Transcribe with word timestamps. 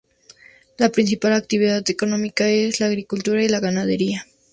La 0.79 0.89
principal 0.89 1.33
actividad 1.33 1.83
económica 1.87 2.47
es 2.49 2.79
la 2.79 2.87
agricultura 2.87 3.43
y 3.43 3.49
la 3.49 3.59
ganadería. 3.59 4.25